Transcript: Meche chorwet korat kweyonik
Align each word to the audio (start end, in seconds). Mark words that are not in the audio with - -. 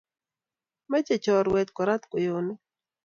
Meche 0.89 1.15
chorwet 1.23 1.69
korat 1.75 2.03
kweyonik 2.11 2.59